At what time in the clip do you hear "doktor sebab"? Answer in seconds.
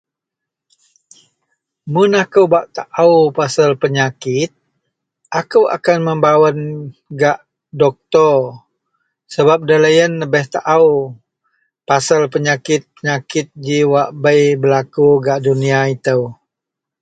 7.81-9.59